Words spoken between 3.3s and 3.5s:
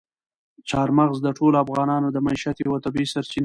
ده.